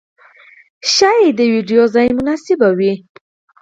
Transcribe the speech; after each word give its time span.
ښايې 0.93 1.29
د 1.37 1.39
ويدېدو 1.51 1.83
ځای 1.95 2.07
مناسب 2.17 2.59
وي. 2.77 2.93